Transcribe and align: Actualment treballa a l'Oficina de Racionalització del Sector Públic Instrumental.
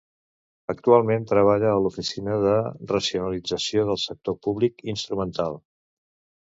Actualment 0.73 1.27
treballa 1.31 1.67
a 1.73 1.83
l'Oficina 1.87 2.39
de 2.47 2.57
Racionalització 2.95 3.85
del 3.93 4.01
Sector 4.09 4.41
Públic 4.49 4.87
Instrumental. 4.97 5.63